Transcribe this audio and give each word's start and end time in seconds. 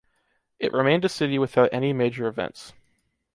It 0.57 0.73
remained 0.73 1.05
a 1.05 1.09
city 1.09 1.37
without 1.37 1.69
any 1.71 1.93
major 1.93 2.25
events. 2.25 2.73